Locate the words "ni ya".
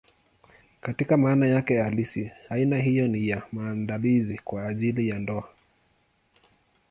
3.07-3.41